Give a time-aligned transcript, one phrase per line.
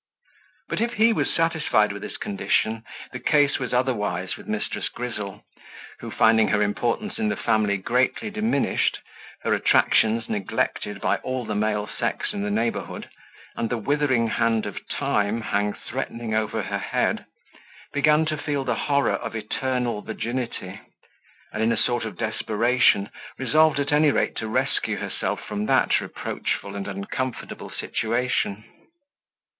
[0.67, 4.91] But if he was satisfied with his condition, the case was otherwise with Mrs.
[4.91, 5.43] Grizzle,
[5.99, 8.97] who, finding her importance in the family greatly diminished,
[9.43, 13.09] her attractions neglected by all the male sex in the neighbourhood,
[13.55, 17.25] and the withering hand of time hang threatening over her head,
[17.93, 20.79] began to feel the horror of eternal virginity,
[21.53, 26.01] and, in a sort of desperation, resolved at any rate to rescue herself from that
[26.01, 28.63] reproachful and uncomfortable situation.